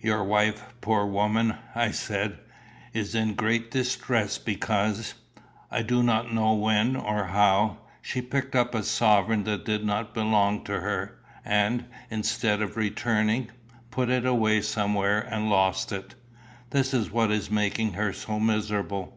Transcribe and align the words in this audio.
"Your 0.00 0.24
wife, 0.24 0.62
poor 0.80 1.04
woman," 1.04 1.56
I 1.74 1.90
said, 1.90 2.38
"is 2.94 3.14
in 3.14 3.34
great 3.34 3.70
distress 3.70 4.38
because 4.38 5.12
I 5.70 5.82
do 5.82 6.02
not 6.02 6.32
know 6.32 6.54
when 6.54 6.96
or 6.96 7.24
how 7.26 7.80
she 8.00 8.22
picked 8.22 8.56
up 8.56 8.74
a 8.74 8.82
sovereign 8.82 9.44
that 9.44 9.66
did 9.66 9.84
not 9.84 10.14
belong 10.14 10.64
to 10.64 10.80
her, 10.80 11.18
and, 11.44 11.84
instead 12.10 12.62
of 12.62 12.78
returning, 12.78 13.50
put 13.90 14.08
it 14.08 14.24
away 14.24 14.62
somewhere 14.62 15.20
and 15.20 15.50
lost 15.50 15.92
it. 15.92 16.14
This 16.70 16.94
is 16.94 17.10
what 17.12 17.30
is 17.30 17.50
making 17.50 17.92
her 17.92 18.14
so 18.14 18.40
miserable." 18.40 19.14